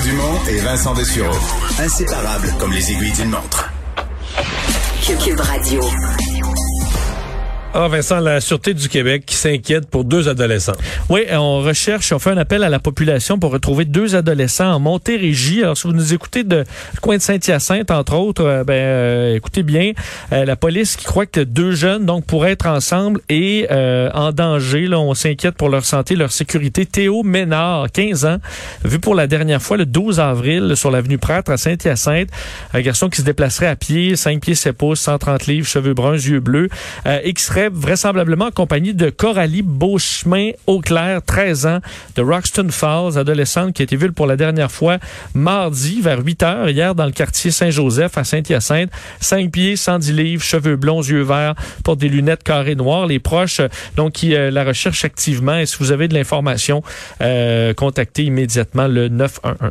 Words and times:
Dumont 0.00 0.40
et 0.48 0.58
Vincent 0.58 0.94
Dessureau. 0.94 1.36
Inséparables 1.78 2.52
comme 2.58 2.72
les 2.72 2.90
aiguilles 2.90 3.12
d'une 3.12 3.30
montre. 3.30 3.70
Cube 5.22 5.40
Radio. 5.40 5.80
Ah, 7.76 7.88
Vincent, 7.88 8.20
la 8.20 8.40
Sûreté 8.40 8.72
du 8.72 8.88
Québec 8.88 9.24
qui 9.26 9.34
s'inquiète 9.34 9.88
pour 9.90 10.04
deux 10.04 10.28
adolescents. 10.28 10.76
Oui, 11.08 11.22
on 11.32 11.58
recherche, 11.58 12.12
on 12.12 12.20
fait 12.20 12.30
un 12.30 12.36
appel 12.36 12.62
à 12.62 12.68
la 12.68 12.78
population 12.78 13.36
pour 13.36 13.50
retrouver 13.50 13.84
deux 13.84 14.14
adolescents 14.14 14.74
en 14.74 14.78
Montérégie. 14.78 15.64
Alors, 15.64 15.76
si 15.76 15.88
vous 15.88 15.92
nous 15.92 16.14
écoutez 16.14 16.44
de 16.44 16.62
coin 17.02 17.16
de 17.16 17.22
Saint-Hyacinthe, 17.22 17.90
entre 17.90 18.14
autres, 18.14 18.44
euh, 18.44 18.62
ben, 18.62 18.74
euh, 18.74 19.34
écoutez 19.34 19.64
bien, 19.64 19.90
euh, 20.32 20.44
la 20.44 20.54
police 20.54 20.94
qui 20.94 21.04
croit 21.04 21.26
que 21.26 21.40
deux 21.40 21.72
jeunes, 21.72 22.06
donc, 22.06 22.26
pourraient 22.26 22.52
être 22.52 22.68
ensemble 22.68 23.20
et 23.28 23.66
en 23.68 24.30
danger. 24.30 24.86
Là, 24.86 25.00
on 25.00 25.14
s'inquiète 25.14 25.56
pour 25.56 25.68
leur 25.68 25.84
santé, 25.84 26.14
leur 26.14 26.30
sécurité. 26.30 26.86
Théo 26.86 27.24
Ménard, 27.24 27.90
15 27.90 28.24
ans, 28.24 28.38
vu 28.84 29.00
pour 29.00 29.16
la 29.16 29.26
dernière 29.26 29.60
fois 29.60 29.78
le 29.78 29.86
12 29.86 30.20
avril 30.20 30.74
sur 30.76 30.92
l'avenue 30.92 31.18
Prêtre 31.18 31.50
à 31.50 31.56
Saint-Hyacinthe. 31.56 32.28
Un 32.72 32.80
garçon 32.82 33.08
qui 33.08 33.16
se 33.20 33.26
déplacerait 33.26 33.66
à 33.66 33.74
pied, 33.74 34.14
5 34.14 34.40
pieds 34.40 34.54
7 34.54 34.76
pouces, 34.76 35.00
130 35.00 35.46
livres, 35.46 35.66
cheveux 35.66 35.94
bruns, 35.94 36.14
yeux 36.14 36.38
bleus, 36.38 36.68
extrait 37.04 37.63
vraisemblablement 37.72 38.46
en 38.46 38.50
compagnie 38.50 38.94
de 38.94 39.10
Coralie 39.10 39.62
Beauchemin 39.62 40.50
Auclair, 40.66 41.22
13 41.22 41.66
ans, 41.66 41.78
de 42.16 42.22
Roxton 42.22 42.68
Falls, 42.70 43.18
adolescente 43.18 43.74
qui 43.74 43.82
a 43.82 43.84
été 43.84 43.96
vue 43.96 44.12
pour 44.12 44.26
la 44.26 44.36
dernière 44.36 44.70
fois 44.70 44.98
mardi 45.34 46.00
vers 46.00 46.24
8 46.24 46.42
heures 46.42 46.68
hier 46.68 46.94
dans 46.94 47.06
le 47.06 47.12
quartier 47.12 47.50
Saint-Joseph 47.50 48.16
à 48.18 48.24
Saint-Hyacinthe. 48.24 48.90
5 49.20 49.50
pieds, 49.50 49.76
110 49.76 50.12
livres, 50.12 50.42
cheveux 50.42 50.76
blonds, 50.76 51.02
yeux 51.02 51.22
verts, 51.22 51.54
porte 51.82 51.98
des 51.98 52.08
lunettes 52.08 52.42
carrées 52.42 52.74
noires. 52.74 53.06
Les 53.06 53.18
proches, 53.18 53.60
donc, 53.96 54.12
qui 54.12 54.34
euh, 54.34 54.50
la 54.50 54.64
recherchent 54.64 55.04
activement. 55.04 55.58
Et 55.58 55.66
si 55.66 55.76
vous 55.78 55.92
avez 55.92 56.08
de 56.08 56.14
l'information, 56.14 56.82
euh, 57.20 57.74
contactez 57.74 58.24
immédiatement 58.24 58.88
le 58.88 59.08
911. 59.08 59.70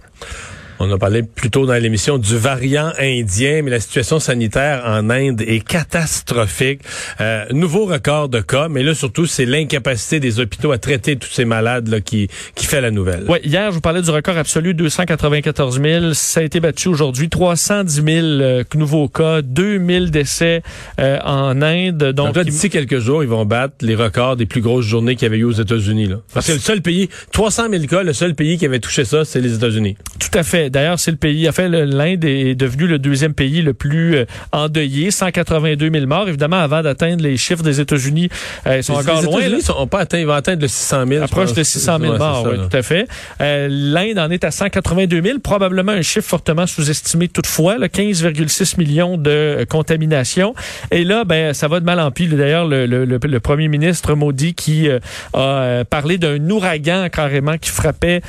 On 0.85 0.91
a 0.91 0.97
parlé 0.97 1.23
plus 1.23 1.49
tôt 1.49 1.65
dans 1.65 1.81
l'émission 1.81 2.17
du 2.17 2.37
variant 2.37 2.91
indien, 2.99 3.62
mais 3.63 3.71
la 3.71 3.79
situation 3.79 4.20
sanitaire 4.20 4.84
en 4.85 5.09
Inde 5.09 5.40
est 5.40 5.65
catastrophique. 5.65 6.81
Euh, 7.21 7.45
nouveau 7.51 7.85
record 7.85 8.27
de 8.27 8.41
cas, 8.41 8.67
mais 8.67 8.84
là 8.84 8.93
surtout 8.93 9.25
c'est 9.25 9.45
l'incapacité 9.45 10.20
des 10.20 10.41
hôpitaux 10.41 10.73
à 10.73 10.79
traiter 10.79 11.15
tous 11.15 11.29
ces 11.29 11.45
malades 11.45 11.87
là, 11.87 12.01
qui, 12.01 12.27
qui 12.55 12.65
fait 12.65 12.81
la 12.81 12.91
nouvelle. 12.91 13.23
Ouais, 13.29 13.40
hier 13.45 13.70
je 13.70 13.75
vous 13.75 13.81
parlais 13.81 14.01
du 14.01 14.09
record 14.09 14.37
absolu 14.37 14.73
294 14.73 15.81
000. 15.81 16.13
Ça 16.15 16.41
a 16.41 16.43
été 16.43 16.59
battu 16.59 16.90
aujourd'hui 16.90 17.29
310 17.29 17.93
000 17.95 18.07
euh, 18.07 18.63
nouveaux 18.75 19.07
cas, 19.07 19.41
2000 19.41 20.12
décès 20.12 20.63
euh, 20.99 21.18
en 21.23 21.62
Inde. 21.62 22.12
Donc, 22.12 22.34
Donc 22.34 22.43
d'ici 22.43 22.70
quelques 22.70 22.99
jours 22.99 23.23
ils 23.23 23.29
vont 23.29 23.45
battre 23.45 23.75
les 23.79 23.95
records 23.95 24.35
des 24.35 24.45
plus 24.45 24.59
grosses 24.59 24.85
journées 24.85 25.15
qu'il 25.15 25.27
y 25.27 25.27
avait 25.27 25.37
eu 25.37 25.45
aux 25.45 25.51
États-Unis. 25.53 26.09
Parce 26.34 26.47
que 26.47 26.51
le 26.51 26.59
seul 26.59 26.81
pays, 26.81 27.07
300 27.31 27.70
000 27.71 27.85
cas, 27.85 28.03
le 28.03 28.12
seul 28.12 28.35
pays 28.35 28.57
qui 28.57 28.65
avait 28.65 28.79
touché 28.79 29.05
ça, 29.05 29.23
c'est 29.23 29.40
les 29.40 29.55
États-Unis. 29.55 29.95
Tout 30.20 30.37
à 30.37 30.43
fait. 30.43 30.73
D'ailleurs, 30.74 30.99
c'est 30.99 31.12
le 31.12 31.18
pays. 31.18 31.48
En 31.48 31.52
fait, 31.52 31.70
l'Inde 31.70 32.26
est 32.26 32.55
devenu 32.55 32.88
le 32.88 32.98
deuxième 32.98 33.35
pays 33.35 33.62
le 33.62 33.74
plus 33.74 34.16
euh, 34.16 34.26
endeuillé, 34.52 35.12
182 35.12 35.91
000 35.91 36.07
morts. 36.07 36.27
Évidemment, 36.27 36.57
avant 36.57 36.82
d'atteindre 36.82 37.21
les 37.21 37.38
chiffres 37.38 37.62
des 37.62 37.80
États-Unis, 37.80 38.30
euh, 38.65 38.77
ils 38.77 38.84
sont 38.84 38.93
encore 38.93 39.21
loin. 39.21 39.40
Les 39.40 39.46
États-Unis 39.46 39.62
sont 39.62 39.88
pas 39.88 39.99
atteints. 39.99 40.18
Ils 40.18 40.26
vont 40.26 40.34
atteindre 40.34 40.63
le 40.63 40.68
600 40.68 41.05
000. 41.07 41.24
Approche 41.24 41.54
de 41.54 41.62
600 41.62 41.99
000 41.99 42.18
morts, 42.18 42.48
oui, 42.49 42.57
tout 42.57 42.76
à 42.76 42.82
fait. 42.82 43.07
Euh, 43.40 43.68
L'Inde 43.70 44.18
en 44.18 44.32
est 44.32 44.43
à 44.43 44.49
182 44.49 45.21
000, 45.21 45.40
probablement 45.40 45.91
un 45.91 46.02
chiffre 46.02 46.27
fortement 46.27 46.65
sous-estimé 46.65 47.27
toutefois, 47.27 47.77
15,6 47.77 48.80
millions 48.80 49.18
de 49.18 49.65
contaminations. 49.70 50.55
Et 50.90 51.04
là, 51.04 51.24
ben, 51.24 51.54
ça 51.54 51.68
va 51.68 51.80
de 51.80 51.85
mal 51.85 51.99
en 51.99 52.10
pis. 52.10 52.27
D'ailleurs, 52.27 52.68
le, 52.68 52.87
le, 52.87 53.05
le, 53.05 53.40
premier 53.40 53.68
ministre 53.68 54.15
Modi 54.15 54.55
qui 54.55 54.90
a 55.34 55.84
parlé 55.87 56.18
d'un 56.18 56.49
ouragan 56.49 57.10
carrément 57.12 57.60
qui 57.60 57.70
frappait 57.70 58.21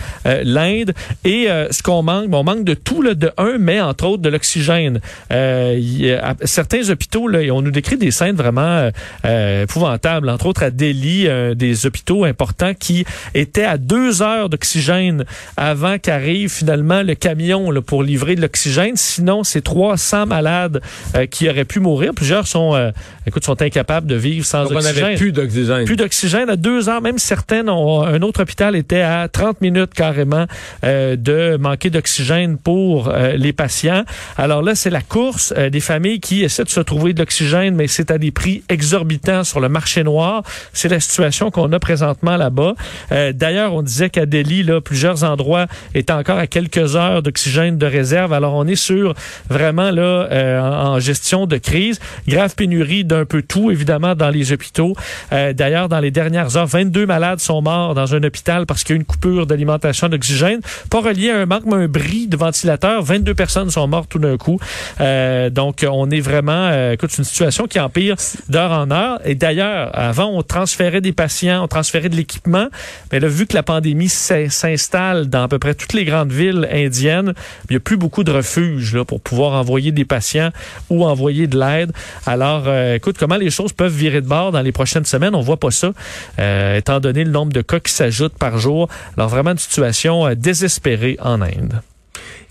l'Inde. 0.42 0.92
Et 1.25 1.48
ce 1.70 1.83
qu'on 1.83 2.03
manque 2.03 2.23
on 2.33 2.44
manque 2.44 2.64
de 2.64 2.75
tout, 2.75 3.03
là, 3.03 3.14
de 3.14 3.30
un, 3.36 3.58
mais 3.58 3.80
entre 3.80 4.06
autres 4.06 4.22
de 4.22 4.28
l'oxygène. 4.28 5.00
Euh, 5.33 6.34
certains 6.44 6.91
hôpitaux, 6.91 7.28
là, 7.28 7.41
on 7.53 7.62
nous 7.62 7.70
décrit 7.70 7.96
des 7.96 8.11
scènes 8.11 8.36
vraiment 8.36 8.90
euh, 9.24 9.62
épouvantables. 9.64 10.29
Entre 10.29 10.46
autres 10.46 10.62
à 10.62 10.70
Delhi, 10.70 11.27
euh, 11.27 11.55
des 11.55 11.86
hôpitaux 11.86 12.24
importants 12.24 12.74
qui 12.74 13.05
étaient 13.35 13.64
à 13.64 13.79
deux 13.79 14.23
heures 14.23 14.48
d'oxygène 14.48 15.24
avant 15.57 15.98
qu'arrive 15.98 16.51
finalement 16.51 17.02
le 17.02 17.14
camion 17.14 17.70
là, 17.70 17.80
pour 17.80 18.02
livrer 18.02 18.35
de 18.35 18.41
l'oxygène. 18.41 18.96
Sinon, 18.96 19.45
c'est 19.45 19.62
300 19.62 20.27
malades 20.27 20.80
euh, 21.14 21.27
qui 21.27 21.48
auraient 21.48 21.64
pu 21.64 21.80
mourir. 21.80 22.12
Plusieurs 22.14 22.46
sont, 22.46 22.74
euh, 22.74 22.91
écoute, 23.27 23.45
sont 23.45 23.61
incapables 23.62 24.06
de 24.06 24.14
vivre 24.14 24.45
sans 24.45 24.64
Donc 24.64 24.73
oxygène. 24.73 25.02
On 25.02 25.06
avait 25.06 25.17
plus 25.17 25.33
d'oxygène. 25.33 25.85
Plus 25.85 25.96
d'oxygène 25.96 26.51
à 26.51 26.56
deux 26.56 26.89
heures. 26.89 27.02
Même 27.02 27.18
certaines, 27.18 27.68
ont, 27.68 28.02
un 28.02 28.23
autre 28.23 28.42
hôpital 28.42 28.77
était 28.77 29.02
à 29.02 29.29
30 29.29 29.61
minutes 29.61 29.95
carrément 29.95 30.46
de 30.83 31.56
manquer 31.56 31.91
d'oxygène 31.91 32.14
pour 32.63 33.08
euh, 33.08 33.33
les 33.36 33.52
patients. 33.52 34.05
Alors 34.36 34.63
là, 34.63 34.75
c'est 34.75 34.91
la 34.91 35.01
course 35.01 35.52
euh, 35.57 35.70
des 35.70 35.80
familles 35.80 36.20
qui 36.20 36.42
essaient 36.42 36.64
de 36.64 36.69
se 36.69 36.80
trouver 36.80 37.13
de 37.13 37.19
l'oxygène, 37.19 37.75
mais 37.75 37.86
c'est 37.86 38.11
à 38.11 38.19
des 38.19 38.30
prix 38.30 38.63
exorbitants 38.69 39.45
sur 39.45 39.61
le 39.61 39.69
marché 39.69 40.05
noir. 40.05 40.42
C'est 40.73 40.89
la 40.89 41.01
situation 41.01 41.51
qu'on 41.51 41.73
a 41.73 41.79
présentement 41.79 42.36
là-bas. 42.36 42.74
Euh, 43.13 43.33
d'ailleurs, 43.33 43.74
on 43.74 43.83
disait 43.83 44.11
qu'à 44.11 44.27
Delhi, 44.27 44.64
plusieurs 44.85 45.24
endroits 45.24 45.67
étaient 45.95 46.13
encore 46.13 46.39
à 46.39 46.47
quelques 46.47 46.97
heures 46.97 47.23
d'oxygène 47.23 47.79
de 47.79 47.86
réserve. 47.86 48.33
Alors, 48.33 48.55
on 48.55 48.67
est 48.67 48.77
sur 48.77 49.14
vraiment 49.51 49.91
là 49.91 50.29
en, 50.63 50.98
gestion 51.01 51.47
de 51.47 51.57
crise. 51.58 51.98
Grave 52.29 52.55
pénurie 52.55 53.05
d'un 53.05 53.24
peu 53.24 53.42
tout, 53.42 53.70
évidemment, 53.70 54.14
dans 54.14 54.30
les 54.30 54.53
hôpitaux. 54.53 54.95
D'ailleurs, 55.30 55.89
dans 55.89 56.01
les 56.01 56.11
dernières 56.11 56.57
heures, 56.57 56.67
22 56.67 57.07
malades 57.07 57.41
sont 57.41 57.61
morts 57.61 57.95
dans 57.95 58.14
un 58.14 58.23
hôpital 58.23 58.67
parce 58.67 58.85
qu'il 58.85 58.95
y 58.95 58.97
a 58.97 58.97
eu 58.97 59.01
une 59.01 59.07
coupure 59.07 59.47
d'alimentation 59.47 60.08
d'oxygène. 60.08 60.61
Pas 60.91 61.01
relié 61.01 61.30
à 61.30 61.39
un 61.39 61.47
manque, 61.47 61.64
mais 61.67 61.74
un 61.74 61.89
bris 61.89 62.04
de 62.05 62.37
ventilateurs. 62.37 63.03
22 63.03 63.35
personnes 63.35 63.70
sont 63.70 63.87
mortes 63.87 64.09
tout 64.09 64.19
d'un 64.19 64.37
coup. 64.37 64.59
Euh, 65.01 65.51
donc, 65.51 65.87
on 65.89 66.11
est 66.11 66.20
vraiment, 66.20 66.53
euh, 66.53 66.92
écoute, 66.92 67.17
une 67.19 67.25
situation 67.25 67.67
qui 67.67 67.81
empire 67.81 68.17
d'heure 68.48 68.73
en 68.73 68.91
heure. 68.91 69.20
Et 69.25 69.35
d'ailleurs, 69.35 69.91
avant, 69.92 70.27
on 70.27 70.42
transférait 70.42 71.01
des 71.01 71.13
patients, 71.13 71.65
on 71.65 71.69
transférait 71.69 72.09
de 72.09 72.17
l'équipement. 72.17 72.69
Mais 73.13 73.20
là, 73.20 73.29
vu 73.29 73.47
que 73.47 73.55
la 73.55 73.63
pandémie 73.63 74.09
s'installe 74.09 75.29
dans 75.29 75.45
à 75.45 75.48
peu 75.48 75.59
près 75.59 75.75
toutes 75.75 75.92
les 75.92 76.05
grandes 76.05 76.33
villes 76.33 76.69
indiennes, 76.70 77.35
il 77.69 77.73
n'y 77.73 77.77
a 77.77 77.81
plus 77.81 77.97
beaucoup 77.97 78.25
de 78.25 78.33
refuges 78.33 78.95
là, 78.95 79.05
pour 79.05 79.21
pouvoir 79.21 79.53
envoyer 79.53 79.92
des 79.92 80.05
patients 80.05 80.51
ou 80.91 81.05
envoyer 81.05 81.47
de 81.47 81.59
l'aide. 81.59 81.92
Alors, 82.27 82.65
euh, 82.67 82.95
écoute, 82.95 83.17
comment 83.19 83.36
les 83.36 83.51
choses 83.51 83.73
peuvent 83.73 83.95
virer 83.95 84.21
de 84.21 84.29
bord 84.29 84.53
dans 84.53 84.63
les 84.63 84.73
prochaines 84.73 85.05
semaines, 85.05 85.35
on 85.35 85.41
voit 85.41 85.59
pas 85.59 85.71
ça, 85.71 85.92
euh, 86.39 86.77
étant 86.77 87.01
donné 87.01 87.25
le 87.25 87.31
nombre 87.31 87.53
de 87.53 87.63
cas 87.63 87.81
qui 87.81 87.92
s'ajoutent 87.92 88.39
par 88.39 88.59
jour. 88.59 88.89
Alors, 89.17 89.29
vraiment 89.29 89.53
une 89.53 89.59
situation 89.59 90.35
désespérée 90.35 91.17
en 91.21 91.41
Inde 91.41 91.81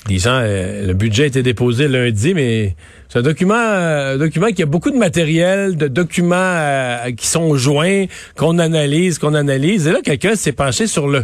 disant 0.07 0.39
euh, 0.41 0.87
le 0.87 0.93
budget 0.93 1.23
a 1.23 1.27
été 1.27 1.43
déposé 1.43 1.87
lundi, 1.87 2.33
mais 2.33 2.75
c'est 3.09 3.19
un 3.19 3.21
document, 3.21 3.55
euh, 3.55 4.17
document 4.17 4.47
qui 4.47 4.63
a 4.63 4.65
beaucoup 4.65 4.91
de 4.91 4.97
matériel, 4.97 5.77
de 5.77 5.87
documents 5.87 6.35
euh, 6.37 7.11
qui 7.11 7.27
sont 7.27 7.55
joints, 7.55 8.05
qu'on 8.35 8.59
analyse, 8.59 9.19
qu'on 9.19 9.33
analyse. 9.33 9.87
Et 9.87 9.91
là, 9.91 9.99
quelqu'un 10.03 10.35
s'est 10.35 10.51
penché 10.51 10.87
sur 10.87 11.07
le 11.07 11.23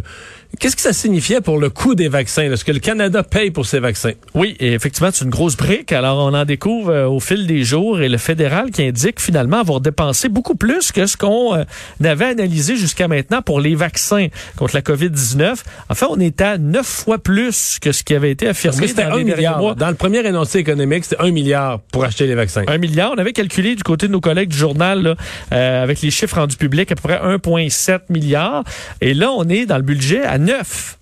Qu'est-ce 0.58 0.76
que 0.76 0.82
ça 0.82 0.92
signifiait 0.92 1.40
pour 1.40 1.58
le 1.58 1.70
coût 1.70 1.94
des 1.94 2.08
vaccins? 2.08 2.42
Est-ce 2.42 2.64
que 2.64 2.72
le 2.72 2.80
Canada 2.80 3.22
paye 3.22 3.50
pour 3.50 3.66
ces 3.66 3.78
vaccins? 3.78 4.12
Oui, 4.34 4.56
et 4.58 4.72
effectivement, 4.72 5.10
c'est 5.12 5.24
une 5.24 5.30
grosse 5.30 5.56
brique. 5.56 5.92
Alors, 5.92 6.18
on 6.18 6.34
en 6.34 6.44
découvre 6.44 6.90
euh, 6.90 7.06
au 7.06 7.20
fil 7.20 7.46
des 7.46 7.62
jours 7.62 8.00
et 8.00 8.08
le 8.08 8.18
fédéral 8.18 8.70
qui 8.70 8.82
indique 8.82 9.20
finalement 9.20 9.60
avoir 9.60 9.80
dépensé 9.80 10.28
beaucoup 10.28 10.56
plus 10.56 10.92
que 10.92 11.06
ce 11.06 11.16
qu'on 11.16 11.54
euh, 11.54 11.64
avait 12.04 12.26
analysé 12.26 12.76
jusqu'à 12.76 13.08
maintenant 13.08 13.42
pour 13.42 13.60
les 13.60 13.74
vaccins 13.74 14.26
contre 14.56 14.74
la 14.74 14.82
COVID-19. 14.82 15.56
En 15.88 15.94
fait, 15.94 16.06
on 16.10 16.20
était 16.20 16.44
à 16.44 16.58
neuf 16.58 16.86
fois 16.86 17.18
plus 17.18 17.78
que 17.80 17.92
ce 17.92 18.02
qui 18.02 18.14
avait 18.14 18.30
été 18.30 18.48
affirmé 18.48 18.88
c'était 18.88 19.04
un 19.04 19.22
milliard. 19.22 19.76
Dans 19.76 19.88
le 19.88 19.94
premier 19.94 20.26
énoncé 20.26 20.58
économique, 20.58 21.04
c'était 21.04 21.22
un 21.22 21.30
milliard 21.30 21.80
pour 21.92 22.04
acheter 22.04 22.26
les 22.26 22.34
vaccins. 22.34 22.64
Un 22.66 22.78
milliard. 22.78 23.12
On 23.14 23.18
avait 23.18 23.32
calculé 23.32 23.76
du 23.76 23.82
côté 23.82 24.08
de 24.08 24.12
nos 24.12 24.20
collègues 24.20 24.50
du 24.50 24.56
journal, 24.56 25.16
euh, 25.52 25.82
avec 25.82 26.02
les 26.02 26.10
chiffres 26.10 26.36
rendus 26.36 26.56
publics, 26.56 26.90
à 26.90 26.94
peu 26.96 27.02
près 27.02 27.18
1,7 27.18 28.00
milliard. 28.08 28.64
Et 29.00 29.14
là, 29.14 29.30
on 29.30 29.48
est 29.48 29.66
dans 29.66 29.76
le 29.76 29.82
budget 29.82 30.22
à 30.22 30.38
9. 30.40 30.96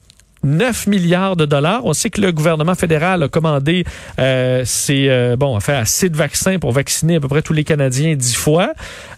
9 0.45 0.87
milliards 0.87 1.37
de 1.37 1.47
dollars. 1.47 1.85
On 1.85 1.93
sait 1.93 2.11
que 2.11 2.21
le 2.21 2.33
gouvernement 2.33 2.75
fédéral 2.75 3.23
a 3.23 3.29
commandé 3.29 3.85
euh, 4.21 4.65
euh, 4.91 5.37
bon, 5.37 5.57
a 5.57 5.61
fait 5.61 5.75
assez 5.75 6.09
de 6.09 6.17
vaccins 6.17 6.59
pour 6.59 6.73
vacciner 6.73 7.17
à 7.17 7.21
peu 7.21 7.29
près 7.29 7.43
tous 7.43 7.53
les 7.53 7.65
Canadiens 7.65 8.15
dix 8.15 8.35
fois. 8.35 8.73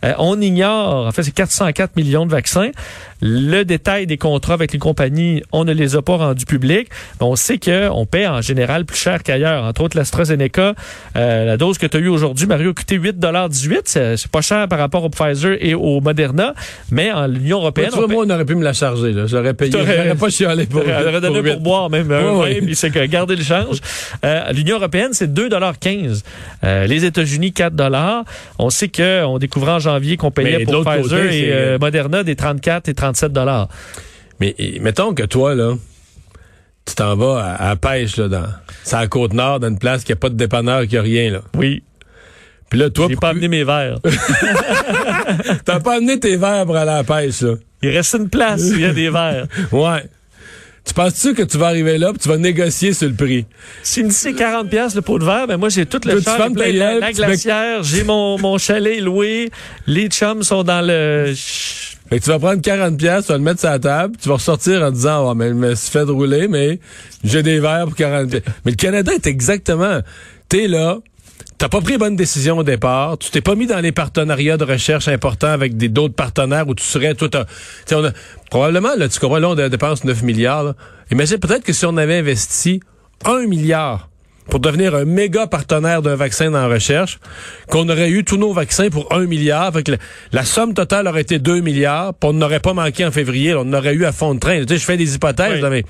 Euh, 0.05 0.15
on 0.19 0.41
ignore, 0.41 1.06
en 1.06 1.12
fait, 1.12 1.23
c'est 1.23 1.33
404 1.33 1.97
millions 1.97 2.25
de 2.25 2.31
vaccins. 2.31 2.71
Le 3.20 3.64
détail 3.64 4.06
des 4.06 4.17
contrats 4.17 4.55
avec 4.55 4.72
les 4.72 4.78
compagnies, 4.78 5.43
on 5.52 5.64
ne 5.64 5.72
les 5.72 5.96
a 5.96 6.02
pas 6.02 6.17
rendus 6.17 6.46
publics. 6.46 6.88
Mais 7.20 7.26
on 7.26 7.37
sait 7.37 7.58
qu'on 7.58 8.06
paie 8.06 8.26
en 8.26 8.40
général 8.40 8.84
plus 8.84 8.96
cher 8.96 9.22
qu'ailleurs. 9.22 9.64
Entre 9.64 9.82
autres, 9.82 9.96
l'AstraZeneca, 9.96 10.75
euh, 11.17 11.44
la 11.44 11.56
dose 11.56 11.78
que 11.78 11.87
tu 11.87 11.96
as 11.96 12.00
eue 12.00 12.08
aujourd'hui, 12.08 12.46
Mario, 12.46 12.70
a 12.70 12.75
coûté 12.75 12.99
8,18 12.99 14.17
C'est 14.17 14.31
pas 14.31 14.40
cher 14.40 14.69
par 14.69 14.78
rapport 14.78 15.05
au 15.05 15.11
Pfizer 15.11 15.56
et 15.61 15.75
au 15.75 16.00
Moderna. 16.00 16.55
Mais 16.90 17.12
en 17.12 17.26
l'Union 17.26 17.58
européenne... 17.58 17.90
Ouais, 17.94 18.06
moi, 18.06 18.25
on 18.26 18.31
aurait 18.31 18.44
pu 18.44 18.55
me 18.55 18.64
la 18.64 18.72
charger. 18.72 19.14
J'aurais 19.26 19.55
payé. 19.55 19.72
J'aurais 19.72 20.14
pas 20.14 20.31
chialé 20.31 20.67
pour... 20.67 20.82
J'aurais 20.82 21.20
donné 21.20 21.52
pour, 21.52 21.61
boire 21.61 21.90
même. 21.90 22.11
Oui, 22.11 22.61
puis 22.62 22.76
c'est 22.76 22.90
que 22.90 23.05
garder 23.06 23.37
le 23.37 23.43
change. 23.43 23.78
Euh, 24.25 24.52
L'Union 24.52 24.76
européenne, 24.76 25.11
c'est 25.12 25.32
2,15 25.32 26.22
euh, 26.64 26.87
Les 26.87 27.05
États-Unis, 27.05 27.52
4 27.52 27.75
On 28.58 28.70
sait 28.70 28.88
qu'on 28.88 29.38
découvrait 29.38 29.72
en 29.72 29.78
janvier 29.78 30.17
qu'on 30.17 30.31
payait 30.31 30.64
pour 30.64 30.84
Pfizer 30.84 31.32
et 31.32 31.50
euh, 31.52 31.78
Moderna 31.78 32.22
des 32.22 32.37
34 32.37 32.88
et 32.88 32.94
37 33.12 33.33
mais 34.41 34.55
mettons 34.81 35.12
que 35.12 35.23
toi, 35.25 35.55
là, 35.55 35.75
tu 36.87 36.95
t'en 36.95 37.15
vas 37.17 37.45
à, 37.45 37.53
à 37.55 37.69
la 37.71 37.77
pêche, 37.77 38.17
là, 38.17 38.29
dans, 38.29 38.47
c'est 38.85 38.97
à 38.97 39.01
la 39.01 39.07
Côte-Nord, 39.07 39.61
dans 39.61 39.69
une 39.69 39.79
place 39.79 40.03
qui 40.03 40.12
a 40.12 40.17
pas 40.17 40.31
de 40.31 40.35
dépanneur, 40.35 40.87
qui 40.87 40.97
a 40.97 41.03
rien, 41.03 41.31
là. 41.31 41.41
Oui. 41.55 41.83
Puis 42.71 42.79
là, 42.79 42.89
toi, 42.89 43.07
J'ai 43.09 43.15
pour- 43.15 43.21
pas 43.21 43.29
amené 43.31 43.49
mes 43.49 43.65
verres. 43.65 43.99
t'as 45.65 45.81
pas 45.81 45.97
amené 45.97 46.19
tes 46.19 46.37
verres 46.37 46.65
pour 46.67 46.77
aller 46.77 46.91
à 46.91 46.97
la 46.97 47.05
pêche, 47.05 47.43
là. 47.43 47.55
Il 47.83 47.91
reste 47.91 48.15
une 48.15 48.29
place, 48.29 48.62
il 48.65 48.81
y 48.81 48.85
a 48.85 48.93
des 48.93 49.11
verres. 49.11 49.47
Ouais. 49.73 50.05
Tu 50.83 50.95
penses-tu 50.95 51.35
que 51.35 51.43
tu 51.43 51.59
vas 51.59 51.67
arriver 51.67 51.99
là, 51.99 52.09
puis 52.11 52.19
tu 52.21 52.29
vas 52.29 52.39
négocier 52.39 52.95
sur 52.95 53.06
le 53.09 53.15
prix? 53.15 53.45
S'il 53.83 54.05
me 54.05 54.09
dit 54.09 54.15
c'est 54.15 54.33
40 54.33 54.71
pièces 54.71 54.95
le 54.95 55.03
pot 55.03 55.19
de 55.19 55.25
verre, 55.25 55.47
ben 55.47 55.59
moi 55.59 55.69
j'ai 55.69 55.85
tout 55.85 56.01
le 56.06 56.17
tu 56.17 56.23
char 56.25 56.51
plein 56.51 56.73
la, 56.73 56.99
la 56.99 57.13
glacière, 57.13 57.83
j'ai 57.83 58.03
mon, 58.03 58.39
mon 58.39 58.56
chalet 58.56 58.99
loué, 59.01 59.51
les 59.87 60.09
chums 60.09 60.43
sont 60.43 60.65
dans 60.65 60.81
le... 60.85 61.35
Fait 62.11 62.19
que 62.19 62.25
tu 62.25 62.31
vas 62.31 62.41
prendre 62.41 62.61
40 62.61 62.99
pièces, 62.99 63.27
tu 63.27 63.33
vas 63.33 63.39
le 63.39 63.45
mettre 63.45 63.61
sur 63.61 63.71
la 63.71 63.79
table, 63.79 64.17
tu 64.21 64.29
vas 64.29 64.35
ressortir 64.35 64.83
en 64.83 64.91
disant, 64.91 65.31
oh, 65.31 65.35
mais 65.35 65.53
me 65.55 65.77
suis 65.77 65.93
fait 65.93 66.03
rouler, 66.03 66.49
mais 66.49 66.81
j'ai 67.23 67.43
des 67.45 67.61
verres 67.61 67.85
pour 67.85 67.95
40 67.95 68.29
pièces. 68.31 68.43
Mais 68.65 68.73
le 68.73 68.77
Canada 68.77 69.12
est 69.15 69.27
exactement, 69.29 70.01
t'es 70.49 70.67
là, 70.67 70.99
t'as 71.57 71.69
pas 71.69 71.81
pris 71.81 71.93
les 71.93 71.99
bonnes 71.99 72.17
décisions 72.17 72.59
au 72.59 72.65
départ, 72.65 73.17
tu 73.17 73.31
t'es 73.31 73.41
pas 73.41 73.55
mis 73.55 73.69
dans 73.69 73.79
les 73.79 73.93
partenariats 73.93 74.57
de 74.57 74.65
recherche 74.65 75.07
importants 75.07 75.53
avec 75.53 75.77
des 75.77 75.89
d'autres 75.89 76.15
partenaires 76.17 76.67
où 76.67 76.75
tu 76.75 76.85
serais, 76.85 77.15
t'as- 77.15 77.47
t'sais, 77.85 77.95
on 77.95 78.05
a, 78.05 78.11
probablement, 78.51 78.97
là, 78.97 79.09
tu 79.09 79.21
comprends, 79.21 79.39
là, 79.39 79.51
on 79.51 79.55
dépense 79.55 80.03
9 80.03 80.23
milliards, 80.25 80.65
là. 80.65 80.75
Imagine 81.13 81.39
peut-être 81.39 81.63
que 81.63 81.73
si 81.73 81.87
on 81.87 81.97
avait 81.97 82.19
investi 82.19 82.81
1 83.25 83.47
milliard 83.47 84.09
pour 84.49 84.59
devenir 84.61 84.95
un 84.95 85.05
méga 85.05 85.47
partenaire 85.47 86.03
d'un 86.03 86.17
vaccin 86.17 86.51
dans 86.51 86.61
la 86.61 86.69
recherche, 86.69 87.21
qu'on 87.69 87.89
aurait 87.89 88.11
eu 88.11 88.25
tous 88.25 88.37
nos 88.37 88.53
vaccins 88.53 88.89
pour 88.91 89.13
un 89.13 89.27
milliard. 89.27 89.73
Fait 89.73 89.83
que 89.85 89.93
la, 89.93 89.99
la 90.33 90.45
somme 90.45 90.75
totale 90.75 91.07
aurait 91.07 91.21
été 91.21 91.39
2 91.39 91.61
milliards, 91.61 92.15
puis 92.15 92.31
on 92.31 92.33
n'aurait 92.33 92.59
pas 92.61 92.73
manqué 92.75 93.05
en 93.07 93.13
février. 93.13 93.53
là, 93.53 93.63
on 93.65 93.73
aurait 93.73 93.95
eu 93.95 94.05
à 94.05 94.13
fond 94.13 94.35
de 94.35 94.41
train. 94.41 94.61
Tu 94.63 94.69
sais, 94.69 94.79
je 94.79 94.85
fais 94.85 94.97
des 94.97 95.15
hypothèses, 95.15 95.63
Oui. 95.63 95.69
mais, 95.71 95.85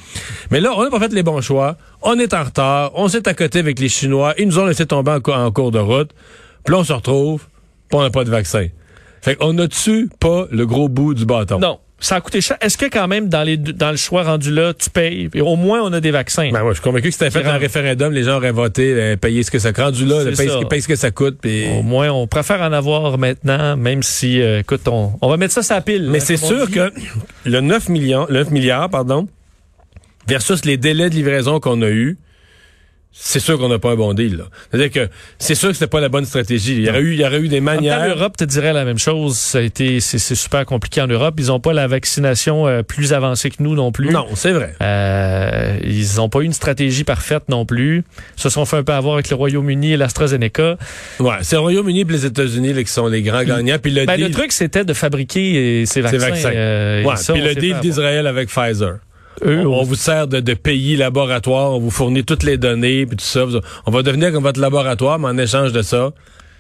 mais 0.51 0.61
là, 0.61 0.73
on 0.77 0.85
n'a 0.85 0.91
pas 0.91 0.99
fait 1.01 1.13
les 1.13 1.23
bons 1.23 1.41
choix. 1.41 1.77
On 2.03 2.19
est 2.19 2.35
en 2.35 2.45
retard. 2.45 2.91
On 2.95 3.09
s'est 3.09 3.27
à 3.29 3.35
côté 3.35 3.61
avec 3.61 3.79
les 3.79 3.89
Chinois. 3.89 4.35
Ils 4.39 4.47
nous 4.49 4.59
ont 4.59 4.67
laissé 4.67 4.85
tomber 4.87 5.13
en, 5.13 5.31
en 5.33 5.51
cours 5.53 5.71
de 5.71 5.79
route. 5.79 6.11
Puis 6.65 6.73
là, 6.75 6.81
on 6.81 6.85
se 6.85 6.93
retrouve, 6.93 7.45
puis 7.89 7.99
on 7.99 8.03
n'a 8.03 8.11
pas 8.11 8.25
de 8.25 8.31
vaccin. 8.31 8.67
Fait 9.23 9.37
qu'on 9.37 9.57
a-tu 9.59 10.09
pas 10.19 10.47
le 10.51 10.67
gros 10.67 10.89
bout 10.89 11.15
du 11.15 11.25
bâton? 11.27 11.59
Non, 11.59 11.79
ça 12.01 12.17
a 12.17 12.21
coûté 12.21 12.41
cher. 12.41 12.57
Est-ce 12.61 12.77
que 12.79 12.87
quand 12.87 13.07
même 13.09 13.29
dans, 13.29 13.43
les, 13.43 13.57
deux- 13.57 13.73
dans 13.73 13.91
le 13.91 13.97
choix 13.97 14.23
rendu 14.23 14.51
là, 14.53 14.73
tu 14.75 14.89
payes, 14.91 15.29
et 15.35 15.41
au 15.41 15.55
moins 15.57 15.81
on 15.83 15.93
a 15.93 16.01
des 16.01 16.11
vaccins? 16.11 16.51
Ben, 16.53 16.63
moi, 16.63 16.71
je 16.71 16.75
suis 16.77 16.83
convaincu 16.83 17.09
que 17.09 17.11
si 17.13 17.19
c'était 17.19 17.31
fait 17.31 17.47
un 17.47 17.59
référendum, 17.59 18.13
les 18.13 18.23
gens 18.25 18.37
auraient 18.37 18.53
voté, 18.53 18.93
euh, 18.95 19.17
payer 19.17 19.43
ce 19.43 19.51
que 19.51 19.59
ça 19.59 19.71
rendu 19.77 20.05
là, 20.07 20.21
C'est 20.25 20.37
paye, 20.37 20.49
ce 20.49 20.59
que- 20.61 20.65
paye 20.67 20.83
ce 20.83 20.89
que 20.89 20.97
ça 20.97 21.11
coûte. 21.11 21.39
puis- 21.41 21.67
Au 21.79 21.83
moins, 21.83 22.11
on 22.11 22.27
préfère 22.27 22.61
en 22.63 22.73
avoir 22.73 23.19
maintenant, 23.19 23.77
même 23.77 24.03
si, 24.03 24.41
euh, 24.41 24.61
écoute, 24.61 24.89
on, 24.89 25.13
on 25.21 25.29
va 25.29 25.37
mettre 25.37 25.55
ça 25.55 25.63
sur 25.63 25.75
la 25.75 25.81
pile. 25.83 26.09
Mais 26.11 26.19
hein, 26.19 26.25
c'est 26.25 26.37
sûr 26.37 26.71
que 26.71 26.93
le 27.45 27.61
9 27.61 27.89
millions, 27.89 28.27
le 28.29 28.39
9 28.41 28.51
milliards, 28.51 28.89
pardon, 28.91 29.29
versus 30.27 30.65
les 30.65 30.77
délais 30.77 31.11
de 31.11 31.15
livraison 31.15 31.61
qu'on 31.61 31.83
a 31.83 31.89
eus, 31.91 32.19
c'est 33.13 33.41
sûr 33.41 33.59
qu'on 33.59 33.69
n'a 33.69 33.79
pas 33.79 33.91
un 33.91 33.97
bon 33.97 34.15
deal. 34.15 34.37
là. 34.39 34.45
C'est-à-dire 34.71 34.91
que 34.91 35.13
c'est 35.39 35.55
sûr 35.55 35.69
que 35.69 35.75
c'était 35.75 35.87
pas 35.89 36.01
la 36.01 36.09
bonne 36.09 36.25
stratégie. 36.25 36.77
Il 36.77 36.85
y 36.85 36.89
aurait 36.91 37.01
eu, 37.01 37.13
il 37.15 37.21
y 37.21 37.25
aurait 37.25 37.41
eu 37.41 37.49
des 37.49 37.59
En 37.59 37.63
manières. 37.63 38.07
l'Europe 38.07 38.37
te 38.37 38.45
dirait 38.45 38.73
la 38.73 38.85
même 38.85 38.99
chose. 38.99 39.37
Ça 39.37 39.59
a 39.59 39.61
été, 39.61 40.01
c'est, 40.01 40.19
c'est 40.19 40.35
super 40.35 40.65
compliqué 40.65 41.01
en 41.03 41.07
Europe. 41.07 41.35
Ils 41.39 41.47
n'ont 41.49 41.61
pas 41.61 41.73
la 41.73 41.87
vaccination 41.87 42.67
euh, 42.67 42.83
plus 42.83 43.13
avancée 43.13 43.51
que 43.51 43.57
nous 43.63 43.75
non 43.75 43.93
plus. 43.93 44.11
Non, 44.11 44.27
c'est 44.35 44.53
vrai. 44.53 44.75
Euh, 44.81 45.77
ils 45.85 46.17
n'ont 46.17 46.29
pas 46.29 46.41
eu 46.41 46.45
une 46.45 46.53
stratégie 46.53 47.05
parfaite 47.05 47.45
non 47.49 47.67
plus. 47.67 48.05
Ils 48.39 48.43
se 48.43 48.49
sont 48.49 48.65
fait 48.65 48.77
un 48.79 48.85
peu 48.85 48.93
avoir 48.93 49.15
avec 49.15 49.29
le 49.29 49.37
Royaume-Uni 49.37 49.93
et 49.93 49.97
l'AstraZeneca. 49.97 50.77
Ouais, 51.19 51.35
c'est 51.43 51.57
le 51.57 51.61
Royaume-Uni 51.61 52.01
et 52.01 52.05
les 52.05 52.27
États-Unis 52.27 52.73
là, 52.73 52.83
qui 52.85 52.93
sont 52.93 53.07
les 53.09 53.23
grands 53.23 53.43
gagnants. 53.45 53.79
Puis 53.83 53.93
le 53.93 54.07
Ben, 54.07 54.17
deal, 54.17 54.27
le 54.27 54.31
truc, 54.31 54.53
c'était 54.53 54.85
de 54.85 54.93
fabriquer 54.95 55.83
euh, 55.83 55.85
ces 55.87 56.01
vaccins. 56.01 56.19
vaccins. 56.19 56.53
euh, 56.55 57.03
et 57.03 57.05
ouais, 57.07 57.17
ça, 57.17 57.33
puis 57.35 57.43
le 57.43 57.55
deal 57.55 57.79
d'Israël 57.81 58.27
avec 58.27 58.49
Pfizer. 58.49 58.97
Eux, 59.45 59.67
on, 59.67 59.81
on- 59.81 59.83
vous 59.83 59.95
sert 59.95 60.27
de, 60.27 60.41
de 60.41 60.55
pays 60.55 60.97
laboratoire, 60.97 61.73
on 61.73 61.79
vous 61.81 61.91
fournit 61.91 62.25
toutes 62.25 62.43
les 62.43 62.57
données, 62.59 63.07
puis 63.07 63.17
tout 63.17 63.25
ça. 63.25 63.45
On 63.87 63.91
va 63.91 64.03
devenir 64.03 64.33
comme 64.33 64.43
votre 64.45 64.61
laboratoire, 64.61 65.19
mais 65.19 65.29
en 65.29 65.39
échange 65.39 65.73
de 65.73 65.83
ça, 65.83 66.11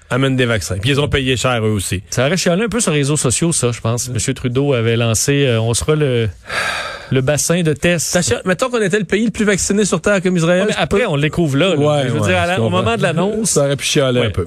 amène 0.08 0.36
des 0.36 0.46
vaccins. 0.46 0.78
Puis 0.78 0.90
ils 0.90 1.00
ont 1.00 1.08
payé 1.08 1.36
cher 1.36 1.64
eux 1.64 1.70
aussi. 1.70 2.02
Ça 2.10 2.26
aurait 2.26 2.36
chialé 2.36 2.64
un 2.64 2.68
peu 2.68 2.80
sur 2.80 2.90
les 2.92 2.98
réseaux 2.98 3.16
sociaux, 3.16 3.52
ça, 3.52 3.70
je 3.72 3.80
pense. 3.80 4.08
M. 4.08 4.34
Trudeau 4.34 4.72
avait 4.72 4.96
lancé, 4.96 5.46
euh, 5.46 5.60
on 5.60 5.72
sera 5.74 5.94
le, 5.94 6.28
le 7.10 7.20
bassin 7.20 7.62
de. 7.62 7.72
T'achètes- 7.72 8.44
Mettons 8.44 8.68
qu'on 8.70 8.80
était 8.80 8.98
le 8.98 9.04
pays 9.04 9.24
le 9.24 9.30
plus 9.30 9.44
vacciné 9.44 9.84
sur 9.84 10.00
Terre 10.00 10.22
comme 10.22 10.36
Israël. 10.36 10.60
Ouais, 10.62 10.66
mais 10.68 10.74
je 10.76 10.78
après, 10.82 11.06
on 11.06 11.16
le 11.16 11.22
découvre 11.22 11.56
là. 11.56 11.70
là. 11.70 11.76
Ouais, 11.76 12.02
je 12.06 12.12
veux 12.12 12.20
ouais, 12.20 12.28
dire, 12.28 12.38
à 12.38 12.46
la- 12.46 12.60
au 12.60 12.68
moment 12.70 12.96
de 12.96 13.02
l'annonce. 13.02 13.50
Ça 13.50 13.64
aurait 13.64 13.76
pu 13.76 13.84
chialer 13.84 14.20
un 14.22 14.30
peu. 14.30 14.46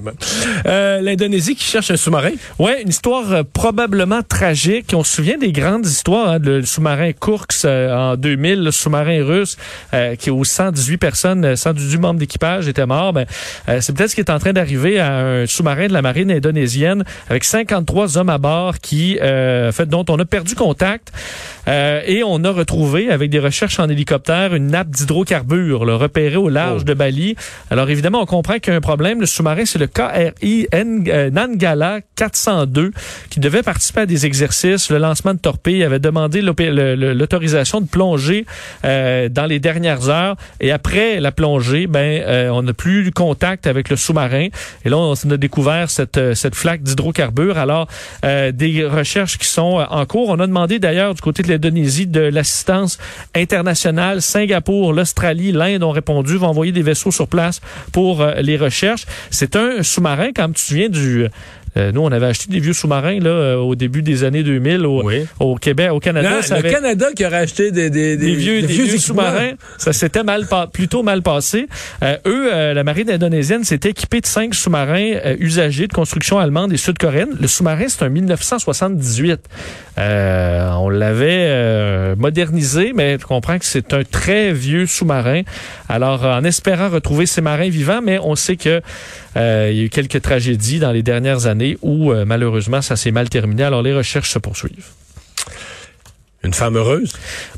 Euh, 0.66 1.00
L'Indonésie 1.00 1.54
qui 1.54 1.64
cherche 1.64 1.90
un 1.90 1.96
sous-marin. 1.96 2.30
Ouais, 2.58 2.82
une 2.82 2.88
histoire 2.88 3.30
euh, 3.32 3.42
probablement 3.52 4.22
tragique. 4.22 4.92
On 4.94 5.04
se 5.04 5.14
souvient 5.16 5.38
des 5.38 5.52
grandes 5.52 5.86
histoires, 5.86 6.28
hein, 6.30 6.38
le 6.42 6.64
sous-marin 6.64 7.12
Kursk 7.12 7.52
euh, 7.64 8.12
en 8.12 8.16
2000, 8.16 8.62
le 8.64 8.70
sous-marin 8.70 9.24
russe 9.24 9.56
euh, 9.92 10.14
qui 10.16 10.30
aux 10.30 10.44
118 10.44 10.96
personnes, 10.98 11.44
euh, 11.44 11.56
118 11.56 11.98
membres 11.98 12.20
d'équipage 12.20 12.68
étaient 12.68 12.86
morts. 12.86 13.12
Ben, 13.12 13.26
euh, 13.68 13.78
c'est 13.80 13.94
peut-être 13.94 14.10
ce 14.10 14.14
qui 14.14 14.20
est 14.20 14.30
en 14.30 14.38
train 14.38 14.52
d'arriver 14.52 14.98
à 15.00 15.14
un 15.16 15.46
sous-marin 15.46 15.88
de 15.88 15.92
la 15.92 16.02
marine 16.02 16.30
indonésienne 16.30 17.04
avec 17.28 17.44
53 17.44 18.18
hommes 18.18 18.30
à 18.30 18.38
bord 18.38 18.78
qui, 18.78 19.18
euh, 19.20 19.72
fait, 19.72 19.86
dont 19.86 20.04
on 20.08 20.18
a 20.18 20.24
perdu 20.24 20.54
contact 20.54 21.12
Euh, 21.68 22.00
et 22.06 22.22
on 22.22 22.42
a 22.44 22.50
retrouvé 22.50 23.10
avec 23.10 23.30
des 23.30 23.38
recherches 23.38 23.78
en 23.80 23.88
hélicoptère 23.88 24.54
une 24.54 24.68
nappe 24.68 24.90
d'hydrocarbures 24.90 25.84
là, 25.84 25.96
repérée 25.96 26.36
au 26.36 26.48
large 26.48 26.82
Oh. 26.82 26.84
de 26.84 26.94
Bali. 26.94 27.36
Alors 27.70 27.90
évidemment, 27.90 28.20
on 28.22 28.26
comprend 28.26 28.58
qu'il 28.58 28.72
y 28.72 28.74
a 28.74 28.76
un 28.76 28.80
problème. 28.80 29.20
Le 29.20 29.26
sous-marin, 29.26 29.64
c'est 29.64 29.78
le 29.78 29.86
KRI 29.86 30.68
euh, 30.74 31.30
Nangala 31.30 32.00
402 32.16 32.92
qui 33.30 33.40
devait 33.40 33.62
participer 33.62 34.00
à 34.00 34.06
des 34.06 34.26
exercices, 34.26 34.90
le 34.90 34.98
lancement 34.98 35.34
de 35.34 35.38
torpilles, 35.38 35.84
avait 35.84 35.98
demandé 35.98 36.42
l'autorisation 36.42 37.80
de 37.80 37.86
plonger 37.86 38.46
euh, 38.84 39.28
dans 39.28 39.46
les 39.46 39.60
dernières 39.60 40.08
heures. 40.08 40.36
Et 40.60 40.72
après 40.72 41.20
la 41.20 41.32
plongée, 41.32 41.86
ben 41.86 42.22
euh, 42.22 42.48
on 42.50 42.62
n'a 42.62 42.72
plus 42.72 43.06
eu 43.06 43.10
contact 43.10 43.66
avec 43.66 43.88
le 43.88 43.96
sous-marin. 43.96 44.48
Et 44.84 44.88
là, 44.88 44.96
on 44.96 45.12
a 45.12 45.36
découvert 45.36 45.90
cette, 45.90 46.34
cette 46.34 46.54
flaque 46.54 46.82
d'hydrocarbures. 46.82 47.58
Alors, 47.58 47.88
euh, 48.24 48.52
des 48.52 48.84
recherches 48.84 49.38
qui 49.38 49.46
sont 49.46 49.84
en 49.88 50.06
cours. 50.06 50.28
On 50.30 50.40
a 50.40 50.46
demandé 50.46 50.78
d'ailleurs 50.78 51.14
du 51.14 51.20
côté 51.20 51.42
de 51.42 51.48
l'Indonésie 51.54 52.06
de 52.06 52.20
l'assistance 52.20 52.98
internationale. 53.34 54.22
Singapour, 54.22 54.92
l'Australie, 54.92 55.52
l'Inde 55.52 55.82
ont 55.82 55.90
répondu, 55.90 56.36
vont 56.36 56.48
envoyer 56.48 56.72
des 56.72 56.82
vaisseaux 56.82 57.10
sur 57.12 57.28
place 57.28 57.60
pour 57.92 58.20
euh, 58.22 58.34
les 58.42 58.56
recherches. 58.56 59.06
C'est 59.30 59.56
un 59.56 59.82
sous-marin, 59.82 60.32
comme 60.34 60.52
tu 60.52 60.62
te 60.62 60.66
souviens 60.68 60.88
du... 60.88 61.26
euh, 61.76 61.92
nous, 61.92 62.00
on 62.02 62.12
avait 62.12 62.26
acheté 62.26 62.46
des 62.50 62.60
vieux 62.60 62.72
sous-marins 62.72 63.18
là 63.20 63.30
euh, 63.30 63.56
au 63.56 63.74
début 63.74 64.02
des 64.02 64.22
années 64.24 64.42
2000 64.42 64.86
au, 64.86 65.02
Oui. 65.04 65.24
au 65.40 65.56
Québec, 65.56 65.90
au 65.92 65.98
Canada. 66.00 66.30
Non, 66.36 66.42
ça 66.42 66.60
le 66.60 66.70
Canada 66.70 67.06
qui 67.16 67.24
aurait 67.26 67.38
acheté 67.38 67.70
des, 67.72 67.90
des, 67.90 68.16
des 68.16 68.34
vieux, 68.34 68.60
des 68.60 68.66
vieux 68.68 68.84
équipements. 68.84 69.00
sous-marins. 69.00 69.50
Ça 69.78 69.92
s'était 69.92 70.22
mal 70.22 70.46
pa- 70.46 70.66
plutôt 70.72 71.02
mal 71.02 71.22
passé. 71.22 71.66
Euh, 72.02 72.16
eux, 72.26 72.72
la 72.74 72.84
marine 72.84 73.10
indonésienne 73.10 73.64
s'était 73.64 73.90
équipée 73.90 74.20
de 74.20 74.26
cinq 74.26 74.54
sous-marins 74.54 75.14
usagés 75.40 75.86
de 75.88 75.92
construction 75.92 76.38
allemande 76.38 76.72
et 76.72 76.76
sud-coréenne. 76.76 77.30
Le 77.40 77.46
sous-marin, 77.48 77.86
c'est 77.88 78.04
un 78.04 78.08
1978. 78.08 79.40
Euh, 79.98 80.70
on 80.72 80.88
l'avait 80.88 81.46
euh, 81.48 82.16
modernisé, 82.16 82.92
mais 82.94 83.18
tu 83.18 83.24
comprends 83.24 83.58
que 83.58 83.64
c'est 83.64 83.92
un 83.94 84.02
très 84.02 84.52
vieux 84.52 84.86
sous-marin. 84.86 85.42
Alors, 85.88 86.24
en 86.24 86.44
espérant 86.44 86.88
retrouver 86.88 87.26
ces 87.26 87.40
marins 87.40 87.68
vivants, 87.68 88.00
mais 88.02 88.18
on 88.18 88.34
sait 88.34 88.56
que 88.56 88.80
euh, 89.36 89.68
il 89.70 89.76
y 89.76 89.80
a 89.80 89.84
eu 89.84 89.90
quelques 89.90 90.22
tragédies 90.22 90.78
dans 90.78 90.92
les 90.92 91.02
dernières 91.02 91.46
années 91.46 91.78
où 91.82 92.12
euh, 92.12 92.24
malheureusement 92.24 92.82
ça 92.82 92.96
s'est 92.96 93.12
mal 93.12 93.28
terminé. 93.28 93.62
Alors, 93.62 93.82
les 93.82 93.94
recherches 93.94 94.30
se 94.30 94.38
poursuivent. 94.38 94.88
Une 96.44 96.54
femme 96.54 96.76
heureuse? 96.76 97.12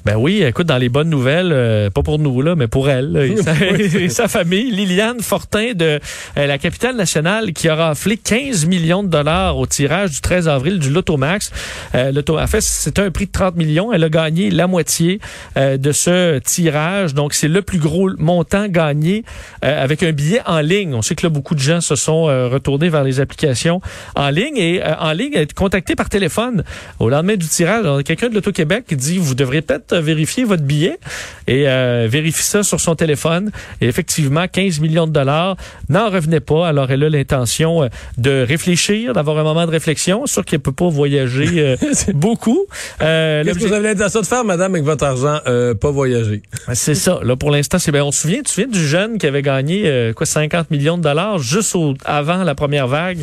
Ben 0.05 0.17
oui, 0.17 0.43
écoute, 0.43 0.67
dans 0.67 0.79
les 0.79 0.89
bonnes 0.89 1.11
nouvelles, 1.11 1.51
euh, 1.53 1.91
pas 1.91 2.03
pour 2.03 2.19
nous 2.19 2.41
là, 2.41 2.55
mais 2.55 2.69
pour 2.69 2.89
elle 2.89 3.13
là, 3.13 3.27
et, 3.27 3.37
sa, 3.43 3.55
et 3.59 4.09
sa 4.09 4.29
famille, 4.29 4.71
Liliane 4.71 5.21
Fortin 5.21 5.73
de 5.75 5.99
euh, 6.37 6.47
la 6.47 6.59
capitale 6.59 6.97
nationale 6.97 7.53
qui 7.53 7.69
a 7.69 7.75
raflé 7.75 8.17
15 8.17 8.67
millions 8.67 9.03
de 9.03 9.09
dollars 9.09 9.59
au 9.59 9.67
tirage 9.67 10.11
du 10.11 10.21
13 10.21 10.49
avril 10.49 10.79
du 10.79 10.91
Lotomax. 10.91 11.51
Euh, 11.95 12.13
Loto, 12.13 12.39
en 12.39 12.47
fait, 12.47 12.61
c'était 12.61 13.03
un 13.03 13.11
prix 13.11 13.27
de 13.27 13.33
30 13.33 13.57
millions. 13.57 13.93
Elle 13.93 14.05
a 14.05 14.09
gagné 14.09 14.51
la 14.51 14.67
moitié 14.67 15.21
euh, 15.57 15.77
de 15.77 15.93
ce 15.93 16.39
tirage. 16.39 17.15
Donc, 17.15 17.35
c'est 17.35 17.49
le 17.49 17.63
plus 17.63 17.79
gros 17.79 18.11
montant 18.19 18.69
gagné 18.69 19.25
euh, 19.65 19.83
avec 19.83 20.03
un 20.03 20.13
billet 20.13 20.41
en 20.47 20.61
ligne. 20.61 20.95
On 20.95 21.03
sait 21.03 21.15
que 21.15 21.27
là, 21.27 21.31
beaucoup 21.31 21.55
de 21.55 21.61
gens 21.61 21.81
se 21.81 21.97
sont 21.97 22.29
euh, 22.29 22.49
retournés 22.49 22.89
vers 22.89 23.05
les 23.05 23.21
applications 23.21 23.81
en 24.15 24.31
ligne 24.31 24.57
et 24.57 24.85
euh, 24.85 24.95
en 24.99 25.13
ligne, 25.13 25.35
être 25.35 25.55
contacté 25.55 25.97
par 25.97 26.09
téléphone 26.09 26.63
au 26.99 27.09
lendemain 27.09 27.37
du 27.37 27.47
tirage. 27.47 27.85
Quelqu'un 28.05 28.29
de 28.29 28.35
l'Auto-Québec 28.35 28.76
qui 28.81 28.97
dit, 28.97 29.19
vous 29.19 29.35
devrez 29.35 29.63
peut-être 29.63 29.97
vérifier 29.97 30.45
votre 30.45 30.63
billet 30.63 30.99
et 31.47 31.69
euh, 31.69 32.07
vérifie 32.11 32.43
ça 32.43 32.63
sur 32.63 32.81
son 32.81 32.95
téléphone. 32.95 33.51
Et 33.81 33.87
effectivement, 33.87 34.47
15 34.49 34.81
millions 34.81 35.07
de 35.07 35.13
dollars 35.13 35.57
n'en 35.89 36.11
revenait 36.11 36.41
pas. 36.41 36.67
Alors, 36.69 36.91
elle 36.91 37.05
a 37.05 37.09
l'intention 37.09 37.83
euh, 37.85 37.89
de 38.19 38.45
réfléchir, 38.47 39.13
d'avoir 39.13 39.39
un 39.39 39.43
moment 39.45 39.67
de 39.67 39.71
réflexion. 39.71 40.27
Sûr 40.27 40.45
qu'elle 40.45 40.61
peut 40.61 40.73
pas 40.73 40.89
voyager 40.89 41.49
euh, 41.59 41.77
beaucoup. 42.15 42.67
Euh, 43.03 43.45
Qu'est-ce 43.45 43.59
que 43.59 43.65
vous 43.67 43.73
avez 43.73 43.89
l'intention 43.95 44.21
de 44.21 44.27
faire, 44.27 44.45
madame, 44.45 44.75
avec 44.75 44.85
votre 44.85 45.05
argent? 45.05 45.39
Euh, 45.47 45.75
pas 45.75 45.91
voyager? 45.91 46.43
c'est 46.75 46.95
ça. 46.95 47.21
Là, 47.23 47.37
pour 47.37 47.51
l'instant, 47.51 47.79
c'est 47.79 47.93
bien. 47.93 48.05
On 48.05 48.13
se 48.13 48.23
souvient, 48.23 48.39
tu 48.39 48.45
te 48.45 48.49
souviens 48.51 48.69
du 48.71 48.87
jeune 48.87 49.19
qui 49.19 49.27
avait 49.27 49.43
gagné 49.43 49.83
euh, 49.87 50.13
quoi 50.13 50.27
50 50.27 50.71
millions 50.71 50.99
de 50.99 51.03
dollars 51.03 51.39
juste 51.39 51.75
au- 51.75 51.95
avant 52.05 52.43
la 52.45 52.55
première 52.55 52.87
vague 52.89 53.19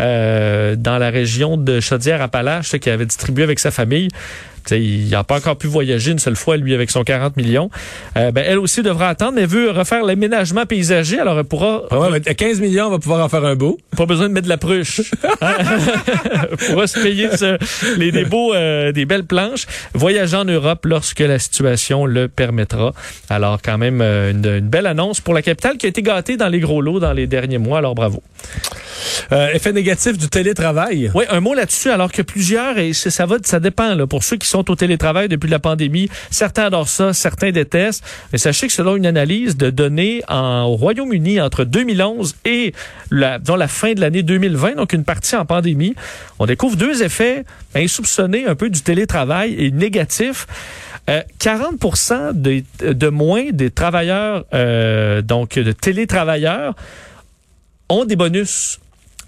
euh, 0.00 0.74
dans 0.76 0.98
la 0.98 1.10
région 1.10 1.56
de 1.56 1.80
Chaudière-Appalaches, 1.80 2.78
qui 2.78 2.90
avait 2.90 3.06
distribué 3.06 3.44
avec 3.44 3.58
sa 3.58 3.70
famille. 3.70 4.08
Tu 4.64 4.68
sais, 4.74 4.80
il 4.82 5.08
n'a 5.10 5.24
pas 5.24 5.36
encore 5.36 5.56
pu 5.56 5.66
voyager 5.66 6.12
une 6.12 6.18
seule 6.18 6.36
fois, 6.36 6.56
lui, 6.56 6.74
avec 6.74 6.90
son 6.90 7.04
40 7.04 7.36
millions. 7.36 7.70
Euh, 8.16 8.30
ben, 8.30 8.44
elle 8.46 8.58
aussi 8.58 8.82
devra 8.82 9.08
attendre, 9.08 9.32
mais 9.34 9.42
elle 9.42 9.48
veut 9.48 9.70
refaire 9.70 10.04
l'aménagement 10.04 10.66
paysager, 10.66 11.18
alors 11.18 11.38
elle 11.38 11.44
pourra... 11.44 11.82
Ah 11.90 11.98
ouais, 11.98 12.08
mais 12.10 12.28
à 12.28 12.34
15 12.34 12.60
millions, 12.60 12.86
on 12.86 12.90
va 12.90 12.98
pouvoir 12.98 13.24
en 13.24 13.28
faire 13.28 13.44
un 13.44 13.54
beau. 13.56 13.78
Pas 13.96 14.06
besoin 14.06 14.28
de 14.28 14.32
mettre 14.34 14.44
de 14.44 14.48
la 14.48 14.58
pruche. 14.58 15.00
Elle 16.50 16.56
pourra 16.56 16.86
se 16.86 17.00
payer 17.00 17.28
ce- 17.36 17.58
les, 17.98 18.12
des 18.12 18.24
beaux, 18.24 18.54
euh, 18.54 18.92
des 18.92 19.04
belles 19.04 19.24
planches. 19.24 19.66
Voyager 19.94 20.36
en 20.36 20.44
Europe 20.44 20.84
lorsque 20.86 21.20
la 21.20 21.38
situation 21.38 22.06
le 22.06 22.28
permettra. 22.28 22.92
Alors, 23.28 23.60
quand 23.62 23.78
même, 23.78 24.00
euh, 24.00 24.30
une, 24.30 24.44
une 24.46 24.68
belle 24.68 24.86
annonce 24.86 25.20
pour 25.20 25.34
la 25.34 25.42
capitale 25.42 25.76
qui 25.76 25.86
a 25.86 25.88
été 25.88 26.02
gâtée 26.02 26.36
dans 26.36 26.48
les 26.48 26.60
gros 26.60 26.80
lots 26.80 27.00
dans 27.00 27.12
les 27.12 27.26
derniers 27.26 27.58
mois. 27.58 27.78
Alors, 27.78 27.94
bravo. 27.94 28.22
Euh, 29.32 29.48
effet 29.52 29.72
négatif 29.72 30.16
du 30.18 30.28
télétravail. 30.28 31.10
Oui, 31.14 31.24
un 31.30 31.40
mot 31.40 31.54
là-dessus, 31.54 31.90
alors 31.90 32.10
que 32.12 32.22
plusieurs, 32.22 32.78
et 32.78 32.92
c'est- 32.92 33.10
ça 33.10 33.26
va, 33.26 33.36
ça 33.42 33.60
dépend, 33.60 33.94
là, 33.94 34.06
pour 34.06 34.22
ceux 34.24 34.36
qui 34.36 34.48
sont 34.52 34.70
au 34.70 34.76
télétravail 34.76 35.28
depuis 35.28 35.48
la 35.48 35.58
pandémie, 35.58 36.08
certains 36.30 36.64
adorent 36.64 36.88
ça, 36.88 37.12
certains 37.14 37.50
détestent, 37.50 38.04
mais 38.32 38.38
sachez 38.38 38.66
que 38.66 38.72
selon 38.72 38.96
une 38.96 39.06
analyse 39.06 39.56
de 39.56 39.70
données 39.70 40.22
en, 40.28 40.64
au 40.64 40.76
Royaume-Uni 40.76 41.40
entre 41.40 41.64
2011 41.64 42.36
et 42.44 42.74
la, 43.10 43.38
la 43.56 43.68
fin 43.68 43.94
de 43.94 44.00
l'année 44.00 44.22
2020, 44.22 44.76
donc 44.76 44.92
une 44.92 45.04
partie 45.04 45.36
en 45.36 45.46
pandémie, 45.46 45.94
on 46.38 46.46
découvre 46.46 46.76
deux 46.76 47.02
effets 47.02 47.44
insoupçonnés 47.74 48.46
un 48.46 48.54
peu 48.54 48.68
du 48.68 48.82
télétravail 48.82 49.54
et 49.58 49.70
négatifs. 49.70 50.46
Euh, 51.08 51.22
40 51.38 52.34
de, 52.34 52.62
de 52.92 53.08
moins 53.08 53.50
des 53.52 53.70
travailleurs, 53.70 54.44
euh, 54.54 55.22
donc 55.22 55.58
de 55.58 55.72
télétravailleurs, 55.72 56.74
ont 57.88 58.04
des 58.04 58.16
bonus 58.16 58.78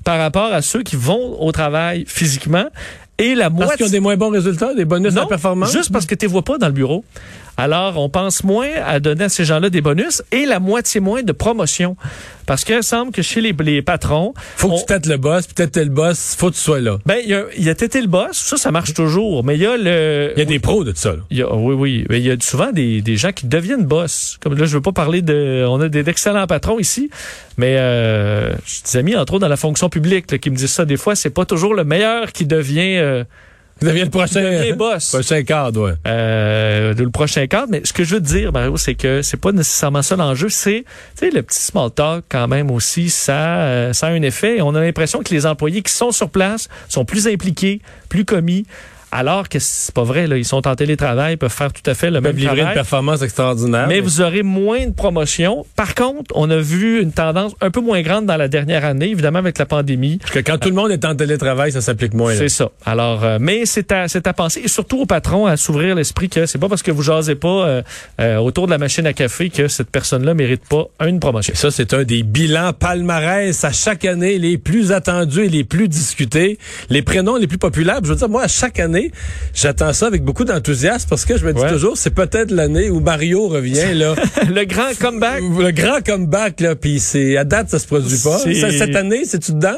par 0.05 0.19
rapport 0.19 0.53
à 0.53 0.63
ceux 0.63 0.83
qui 0.83 0.97
vont 0.97 1.41
au 1.41 1.51
travail 1.51 2.05
physiquement. 2.07 2.67
Et 3.19 3.35
la 3.35 3.45
Parce 3.51 3.55
moitié... 3.55 3.77
qu'ils 3.77 3.87
ont 3.87 3.91
des 3.91 4.01
moins 4.01 4.17
bons 4.17 4.31
résultats, 4.31 4.75
des 4.75 4.85
bonus 4.85 5.15
Non, 5.15 5.23
à 5.23 5.27
performance. 5.27 5.73
juste 5.73 5.93
parce 5.93 6.05
que 6.07 6.15
tu 6.17 6.27
les 6.27 6.33
vois 6.33 6.43
pas 6.43 6.59
dans 6.59 6.67
le 6.67 6.73
bureau. 6.73 7.05
Alors, 7.57 7.99
on 7.99 8.09
pense 8.09 8.43
moins 8.43 8.67
à 8.85 8.99
donner 8.99 9.25
à 9.25 9.29
ces 9.29 9.45
gens-là 9.45 9.71
des 9.71 9.81
bonus 9.81 10.23
et 10.33 10.45
la 10.45 10.59
moitié 10.59 10.99
moins 11.01 11.23
de 11.23 11.31
promotion. 11.31 11.97
Parce 12.47 12.65
qu'il 12.65 12.83
semble 12.83 13.13
que 13.13 13.23
chez 13.23 13.41
les, 13.41 13.53
les 13.61 13.81
patrons, 13.81 14.35
Faut 14.57 14.69
que 14.69 14.73
on- 14.75 14.79
tu 14.79 14.87
têtes 14.87 15.07
le 15.07 15.17
boss, 15.17 15.47
puis 15.47 15.55
têtes 15.55 15.77
le 15.77 15.85
boss, 15.87 16.35
faut 16.37 16.51
que 16.51 16.57
tu 16.57 16.61
sois 16.61 16.81
là. 16.81 16.99
ben, 17.07 17.17
il 17.23 17.31
y 17.31 17.35
a, 17.35 17.45
y 17.57 17.69
a 17.71 17.75
tété 17.77 18.01
le 18.01 18.09
boss, 18.09 18.33
ça, 18.37 18.57
ça 18.57 18.73
marche 18.73 18.93
toujours. 18.93 19.45
Mais 19.45 19.55
il 19.55 19.63
y 19.63 19.67
a 19.67 19.77
le... 19.77 20.33
Il 20.35 20.41
y 20.41 20.43
a 20.43 20.45
des 20.45 20.59
pros 20.59 20.83
de 20.83 20.93
ça. 20.97 21.13
là. 21.13 21.19
Il 21.31 21.39
y 21.39 21.43
a- 21.43 21.55
oui, 21.55 21.75
oui. 21.75 22.07
Mais 22.11 22.19
il 22.19 22.27
y 22.27 22.31
a 22.33 22.37
souvent 22.41 22.73
des, 22.73 23.01
des 23.01 23.17
gens 23.17 23.31
qui 23.31 23.47
deviennent 23.47 23.85
boss. 23.85 24.37
Comme 24.43 24.57
là, 24.59 24.67
je 24.67 24.75
veux 24.75 24.83
pas 24.83 24.91
parler 24.93 25.23
de. 25.23 25.65
On 25.69 25.81
a 25.81 25.89
des 25.89 26.03
d'excellents 26.03 26.47
patrons 26.49 26.81
ici, 26.81 27.09
mais 27.57 27.77
euh, 27.79 28.55
j'ai 28.67 28.83
des 28.85 28.97
amis, 28.97 29.17
entre 29.17 29.35
autres, 29.35 29.43
dans 29.43 29.49
la 29.49 29.57
fonction 29.57 29.89
publique, 29.89 30.31
là, 30.31 30.39
qui 30.39 30.51
me 30.51 30.57
disent 30.57 30.73
ça. 30.73 30.85
Des 30.85 30.97
fois, 30.97 31.15
c'est 31.15 31.31
pas 31.31 31.45
toujours 31.45 31.75
le 31.75 31.85
meilleur 31.85 32.33
qui 32.33 32.47
devient, 32.47 32.97
euh, 32.99 33.25
Il 33.81 33.89
devient 33.89 34.05
le 34.05 34.11
prochain, 34.11 34.43
devient 34.43 34.73
boss. 34.73 35.11
prochain 35.13 35.43
cadre, 35.45 35.89
ouais. 35.89 35.95
Euh, 36.07 36.95
le 36.95 37.11
prochain 37.11 37.47
cadre. 37.47 37.69
Mais 37.71 37.83
ce 37.85 37.93
que 37.93 38.05
je 38.05 38.17
veux 38.17 38.21
te 38.21 38.27
dire, 38.27 38.53
Mario, 38.53 38.77
c'est 38.77 38.95
que 38.95 39.23
c'est 39.23 39.37
pas 39.37 39.53
nécessairement 39.53 40.03
ça 40.03 40.17
l'enjeu. 40.17 40.49
C'est, 40.49 40.85
tu 41.17 41.27
sais, 41.27 41.31
le 41.31 41.43
petit 41.43 41.61
small 41.61 41.91
talk 41.91 42.25
quand 42.29 42.49
même 42.49 42.71
aussi, 42.71 43.09
ça, 43.11 43.61
euh, 43.61 43.93
ça 43.93 44.09
a 44.09 44.11
un 44.11 44.23
effet. 44.23 44.61
On 44.61 44.75
a 44.75 44.81
l'impression 44.81 45.23
que 45.23 45.33
les 45.33 45.47
employés 45.47 45.83
qui 45.83 45.93
sont 45.93 46.11
sur 46.11 46.31
place 46.31 46.69
sont 46.89 47.05
plus 47.05 47.29
impliqués, 47.29 47.81
plus 48.09 48.25
commis. 48.25 48.67
Alors 49.17 49.49
que 49.49 49.61
c'est 49.61 49.95
pas 49.95 50.03
vrai, 50.03 50.27
là. 50.27 50.37
Ils 50.37 50.45
sont 50.45 50.67
en 50.67 50.75
télétravail, 50.75 51.37
peuvent 51.37 51.49
faire 51.49 51.73
tout 51.73 51.89
à 51.89 51.95
fait 51.95 52.11
le 52.11 52.19
Ils 52.19 52.23
même 52.23 52.37
livrer 52.37 52.63
une 52.63 52.73
performance 52.73 53.23
extraordinaire. 53.23 53.87
Mais 53.87 54.01
vous 54.01 54.21
aurez 54.21 54.43
moins 54.43 54.89
de 54.89 54.93
promotions. 54.93 55.65
Par 55.77 55.95
contre, 55.95 56.33
on 56.35 56.51
a 56.51 56.57
vu 56.57 57.01
une 57.01 57.13
tendance 57.13 57.53
un 57.61 57.71
peu 57.71 57.81
moins 57.81 58.03
grande 58.03 58.27
dans 58.27 58.37
la 58.37 58.49
dernière 58.49 58.85
année, 58.85 59.11
évidemment 59.11 59.39
avec 59.39 59.57
la 59.57 59.67
pandémie. 59.67 60.19
Parce 60.19 60.33
que 60.33 60.41
quand 60.41 60.59
tout 60.59 60.69
le 60.69 60.75
monde 60.75 60.91
est 60.91 61.05
en 61.05 61.15
télétravail, 61.15 61.71
ça 61.71 61.81
s'applique 61.81 62.13
moins. 62.13 62.35
C'est 62.35 62.49
ça. 62.49 62.71
Alors, 62.85 63.23
euh, 63.23 63.39
mais 63.41 63.67
c'est 63.67 63.93
à, 63.93 64.09
c'est 64.09 64.27
à 64.27 64.33
penser, 64.33 64.63
et 64.65 64.69
surtout 64.69 65.03
aux 65.03 65.07
patrons, 65.07 65.47
à 65.47 65.57
s'ouvrir 65.57 65.95
l'esprit 65.95 66.29
que 66.29 66.47
c'est 66.47 66.59
pas 66.59 66.69
parce 66.69 66.83
que 66.83 66.91
vous 66.91 67.03
jasez 67.03 67.37
pas 67.37 67.49
euh, 67.49 67.83
euh, 68.21 68.39
autour 68.39 68.67
de 68.67 68.73
la 68.73 68.79
machine 68.79 69.07
à 69.07 69.13
café 69.13 69.49
que 69.49 69.69
cette 69.69 69.91
personne-là 69.91 70.35
mérite 70.35 70.63
pas 70.69 70.89
une 71.07 71.21
promotion. 71.21 71.53
Et 71.53 71.57
ça, 71.57 71.71
c'est 71.71 71.95
un 71.95 72.03
des 72.03 72.25
bilans 72.25 72.73
palmarès 72.73 73.63
à 73.63 73.71
chaque 73.71 74.05
année 74.07 74.39
les 74.39 74.59
plus 74.59 74.91
attendus 74.91 75.45
et 75.45 75.49
les 75.49 75.63
plus 75.63 75.87
discutés, 75.87 76.59
les 76.91 77.03
prénoms 77.03 77.37
les 77.37 77.47
plus 77.47 77.59
populaires. 77.59 78.01
Je 78.03 78.09
veux 78.09 78.17
dire, 78.17 78.29
moi, 78.29 78.43
à 78.43 78.49
chaque 78.49 78.81
année, 78.81 79.04
j'attends 79.55 79.93
ça 79.93 80.07
avec 80.07 80.23
beaucoup 80.25 80.45
d'enthousiasme 80.45 81.09
parce 81.09 81.25
que 81.25 81.37
je 81.39 81.45
me 81.45 81.53
dis 81.53 81.61
Ouais. 81.61 81.71
toujours, 81.71 81.97
c'est 81.97 82.11
peut-être 82.11 82.51
l'année 82.51 82.91
où 82.91 83.01
Mario 83.01 83.49
revient, 83.49 83.95
là. 83.95 84.15
Le 84.49 84.65
grand 84.65 84.93
comeback. 85.01 85.41
le 85.43 85.71
grand 85.71 86.05
comeback, 86.05 86.61
là, 86.61 86.75
puis 86.77 86.99
c'est, 87.01 87.37
à 87.37 87.45
date, 87.45 87.71
ça 87.71 87.79
se 87.79 87.87
produit 87.87 88.19
pas. 88.23 88.39
Cette 88.39 88.97
année, 88.97 89.25
c'est-tu 89.25 89.53
dedans? 89.53 89.77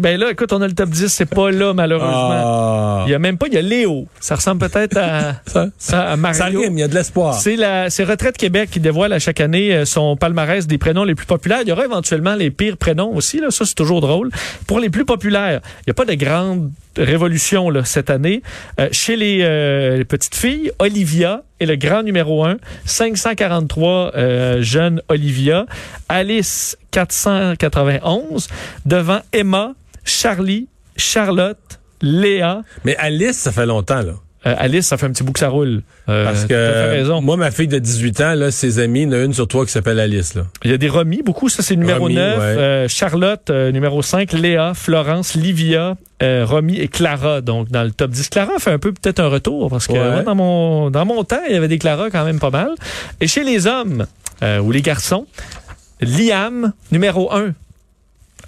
Ben 0.00 0.18
là, 0.18 0.30
écoute, 0.30 0.52
on 0.52 0.60
a 0.62 0.66
le 0.66 0.74
top 0.74 0.90
10, 0.90 1.08
c'est 1.08 1.26
pas 1.26 1.50
là, 1.50 1.72
malheureusement. 1.74 2.10
Ah. 2.32 3.04
Il 3.06 3.10
y 3.10 3.14
a 3.14 3.18
même 3.18 3.38
pas, 3.38 3.46
il 3.48 3.54
y 3.54 3.58
a 3.58 3.62
Léo. 3.62 4.06
Ça 4.20 4.34
ressemble 4.36 4.68
peut-être 4.68 4.96
à, 4.96 5.34
Ça, 5.46 5.68
ça, 5.78 6.02
à 6.02 6.16
Mario. 6.16 6.38
ça 6.38 6.44
rime, 6.46 6.78
il 6.78 6.80
y 6.80 6.82
a 6.82 6.88
de 6.88 6.94
l'espoir. 6.94 7.34
C'est 7.34 7.56
la 7.56 7.90
c'est 7.90 8.04
Retraite 8.04 8.36
Québec 8.36 8.70
qui 8.70 8.80
dévoile 8.80 9.12
à 9.12 9.18
chaque 9.18 9.40
année 9.40 9.74
euh, 9.74 9.84
son 9.84 10.16
palmarès 10.16 10.66
des 10.66 10.78
prénoms 10.78 11.04
les 11.04 11.14
plus 11.14 11.26
populaires. 11.26 11.60
Il 11.62 11.68
y 11.68 11.72
aura 11.72 11.84
éventuellement 11.84 12.34
les 12.34 12.50
pires 12.50 12.76
prénoms 12.76 13.14
aussi. 13.14 13.38
Là. 13.40 13.50
Ça, 13.50 13.64
c'est 13.64 13.74
toujours 13.74 14.00
drôle. 14.00 14.30
Pour 14.66 14.80
les 14.80 14.90
plus 14.90 15.04
populaires, 15.04 15.60
il 15.80 15.84
n'y 15.88 15.90
a 15.90 15.94
pas 15.94 16.04
de 16.04 16.14
grande 16.14 16.70
révolution 16.96 17.70
là, 17.70 17.84
cette 17.84 18.10
année. 18.10 18.42
Euh, 18.80 18.88
chez 18.92 19.16
les, 19.16 19.38
euh, 19.42 20.04
petites 20.04 20.34
filles, 20.34 20.72
Olivia 20.78 21.42
est 21.60 21.66
le 21.66 21.76
grand 21.76 22.02
numéro 22.02 22.44
1. 22.44 22.56
543 22.84 24.12
euh, 24.14 24.62
jeunes 24.62 25.02
Olivia. 25.08 25.66
Alice, 26.08 26.76
491. 26.90 28.48
Devant 28.84 29.20
Emma, 29.32 29.74
Charlie, 30.04 30.68
Charlotte, 30.96 31.80
Léa. 32.00 32.62
Mais 32.84 32.96
Alice, 32.96 33.38
ça 33.38 33.52
fait 33.52 33.66
longtemps, 33.66 34.02
là. 34.02 34.14
Euh, 34.46 34.54
Alice, 34.58 34.86
ça 34.88 34.96
fait 34.96 35.06
un 35.06 35.10
petit 35.10 35.22
bout 35.22 35.32
que 35.32 35.38
ça 35.38 35.48
roule. 35.48 35.82
Euh, 36.08 36.24
Parce 36.24 36.46
que 36.46 36.90
raison. 36.90 37.20
moi, 37.22 37.36
ma 37.36 37.50
fille 37.52 37.68
de 37.68 37.78
18 37.78 38.20
ans, 38.22 38.34
là, 38.34 38.50
ses 38.50 38.80
amis, 38.80 39.02
il 39.02 39.04
y 39.04 39.06
en 39.08 39.12
a 39.12 39.18
une 39.22 39.32
sur 39.34 39.46
trois 39.46 39.64
qui 39.64 39.70
s'appelle 39.72 40.00
Alice, 40.00 40.34
là. 40.34 40.42
Il 40.64 40.70
y 40.70 40.74
a 40.74 40.78
des 40.78 40.88
remis, 40.88 41.22
beaucoup. 41.22 41.48
Ça, 41.48 41.62
c'est 41.62 41.76
numéro 41.76 42.04
Remis, 42.04 42.16
9. 42.16 42.38
ouais. 42.38 42.44
Euh, 42.44 42.88
Charlotte, 42.88 43.50
numéro 43.50 44.02
5. 44.02 44.32
Léa, 44.32 44.72
Florence, 44.74 45.34
Livia, 45.34 45.96
Romy 46.20 46.78
et 46.78 46.88
Clara. 46.88 47.40
Donc, 47.40 47.68
dans 47.70 47.82
le 47.84 47.90
top 47.92 48.10
10. 48.10 48.28
Clara 48.30 48.52
fait 48.58 48.72
un 48.72 48.78
peu 48.78 48.92
peut-être 48.92 49.20
un 49.20 49.28
retour 49.28 49.70
parce 49.70 49.86
que 49.86 49.92
Ouais. 49.92 50.10
moi, 50.10 50.22
dans, 50.22 50.34
mon, 50.34 50.90
dans 50.90 51.04
mon 51.06 51.22
temps, 51.24 51.40
il 51.48 51.54
y 51.54 51.56
avait 51.56 51.68
des 51.68 51.78
Clara 51.78 52.10
quand 52.10 52.24
même 52.24 52.38
pas 52.40 52.50
mal. 52.50 52.70
Et 53.20 53.26
chez 53.28 53.44
les 53.44 53.66
hommes 53.66 54.06
ou 54.62 54.72
les 54.72 54.82
garçons, 54.82 55.26
Liam, 56.00 56.72
numéro 56.90 57.32
1. 57.32 57.52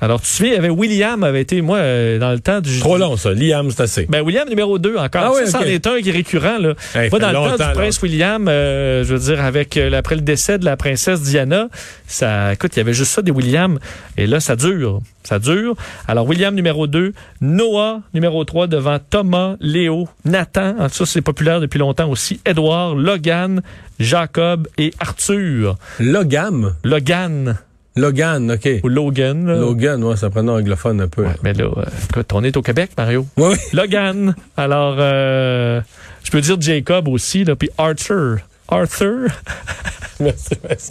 Alors, 0.01 0.21
tu 0.21 0.27
te 0.27 0.33
souviens, 0.33 0.53
il 0.53 0.57
y 0.57 0.59
avait 0.59 0.71
William, 0.71 1.23
avait 1.23 1.41
été, 1.41 1.63
moi, 1.63 1.79
euh, 1.79 2.19
dans 2.19 2.33
le 2.33 2.41
temps 2.41 2.61
du... 2.61 2.79
Trop 2.81 2.99
long, 2.99 3.17
ça. 3.17 3.33
Liam, 3.33 3.71
c'est 3.71 3.83
assez. 3.83 4.07
Ben, 4.07 4.23
William, 4.23 4.49
numéro 4.49 4.79
2 4.79 4.97
encore. 4.97 5.23
Ah 5.25 5.31
oui, 5.33 5.49
ça, 5.49 5.59
ok. 5.59 5.65
c'en 5.65 5.71
est 5.71 5.87
un 5.87 6.01
qui 6.01 6.09
est 6.09 6.13
récurrent. 6.13 6.59
Là. 6.59 6.75
Hey, 6.95 7.11
Moi, 7.11 7.21
dans 7.21 7.29
le 7.29 7.57
temps 7.57 7.69
du 7.69 7.73
prince 7.75 8.03
William, 8.03 8.47
euh, 8.49 9.05
je 9.05 9.15
veux 9.15 9.21
dire, 9.35 9.43
avec 9.45 9.77
euh, 9.77 9.93
après 9.93 10.17
le 10.17 10.21
décès 10.21 10.59
de 10.59 10.65
la 10.65 10.77
princesse 10.77 11.23
Diana, 11.23 11.69
ça, 12.07 12.53
écoute, 12.53 12.73
il 12.75 12.79
y 12.79 12.81
avait 12.81 12.93
juste 12.93 13.13
ça 13.13 13.23
des 13.23 13.31
Williams. 13.31 13.79
Et 14.17 14.27
là, 14.27 14.41
ça 14.41 14.57
dure. 14.57 15.01
Ça 15.23 15.39
dure. 15.39 15.75
Alors, 16.07 16.29
William 16.29 16.55
numéro 16.55 16.87
2, 16.87 17.13
Noah 17.41 18.01
numéro 18.13 18.45
3 18.45 18.67
devant 18.67 18.99
Thomas, 18.99 19.57
Léo, 19.61 20.09
Nathan. 20.25 20.75
Ah, 20.79 20.89
Ça, 20.91 21.07
c'est 21.07 21.23
populaire 21.23 21.61
depuis 21.61 21.79
longtemps 21.79 22.11
aussi. 22.11 22.41
Edouard, 22.45 22.95
Logan, 22.95 23.63
Jacob 23.99 24.69
et 24.77 24.93
Arthur. 25.01 25.77
Logam? 25.99 26.75
Logan 26.83 27.57
Logan, 27.97 28.51
OK. 28.51 28.69
ou 28.83 28.89
Logan. 28.89 29.47
là. 29.47 29.55
Logan, 29.57 30.03
ouais, 30.03 30.17
ça 30.17 30.29
prend 30.31 30.41
un 30.41 30.49
anglophone 30.49 31.01
un 31.01 31.09
peu. 31.09 31.23
Ouais, 31.25 31.35
mais 31.43 31.53
là, 31.53 31.65
euh, 31.77 31.85
écoute, 32.11 32.31
on 32.33 32.43
est 32.43 32.57
au 32.57 32.63
Québec, 32.63 32.91
Mario. 32.99 33.27
Oui, 33.37 33.51
oui. 33.53 33.57
Logan. 33.73 34.35
Alors, 34.57 34.97
euh, 34.99 35.81
je 36.25 36.31
peux 36.31 36.41
dire 36.41 36.61
Jacob 36.61 37.09
aussi, 37.09 37.45
là, 37.45 37.55
puis 37.55 37.71
Arthur. 37.79 38.39
Arthur? 38.69 39.29
Merci, 40.21 40.51
merci. 40.69 40.83